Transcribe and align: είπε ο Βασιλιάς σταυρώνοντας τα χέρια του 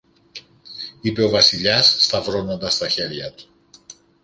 είπε 1.01 1.23
ο 1.23 1.29
Βασιλιάς 1.29 1.95
σταυρώνοντας 2.03 2.77
τα 2.77 2.87
χέρια 2.87 3.31
του 3.31 3.45